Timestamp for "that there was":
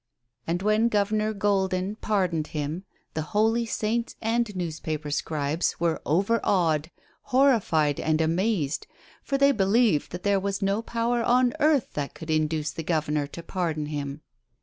10.11-10.59